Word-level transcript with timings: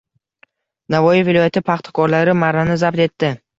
Navoiy 0.95 1.21
viloyati 1.27 1.63
paxtakorlari 1.69 2.37
marrani 2.47 2.81
zabt 2.87 3.07
etdi 3.09 3.35